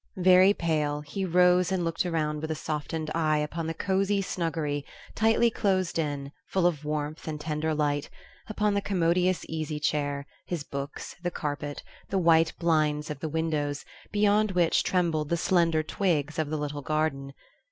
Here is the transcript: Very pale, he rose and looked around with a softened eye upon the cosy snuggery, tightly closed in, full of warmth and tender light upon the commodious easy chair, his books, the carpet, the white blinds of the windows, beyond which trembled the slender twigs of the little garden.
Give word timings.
Very 0.17 0.51
pale, 0.55 1.01
he 1.01 1.25
rose 1.25 1.71
and 1.71 1.85
looked 1.85 2.07
around 2.07 2.41
with 2.41 2.49
a 2.49 2.55
softened 2.55 3.11
eye 3.13 3.37
upon 3.37 3.67
the 3.67 3.73
cosy 3.75 4.19
snuggery, 4.19 4.83
tightly 5.13 5.51
closed 5.51 5.99
in, 5.99 6.31
full 6.47 6.65
of 6.65 6.83
warmth 6.83 7.27
and 7.27 7.39
tender 7.39 7.75
light 7.75 8.09
upon 8.47 8.73
the 8.73 8.81
commodious 8.81 9.45
easy 9.47 9.79
chair, 9.79 10.25
his 10.47 10.63
books, 10.63 11.15
the 11.21 11.29
carpet, 11.29 11.83
the 12.09 12.17
white 12.17 12.53
blinds 12.57 13.11
of 13.11 13.19
the 13.19 13.29
windows, 13.29 13.85
beyond 14.11 14.53
which 14.53 14.81
trembled 14.81 15.29
the 15.29 15.37
slender 15.37 15.83
twigs 15.83 16.39
of 16.39 16.49
the 16.49 16.57
little 16.57 16.81
garden. 16.81 17.33